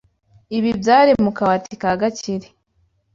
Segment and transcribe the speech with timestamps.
[0.57, 2.47] Ibi byari mu kabati ka Gakire.